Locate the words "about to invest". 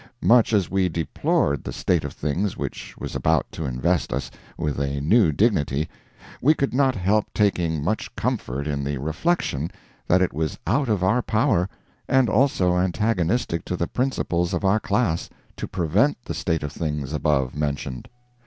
3.15-4.11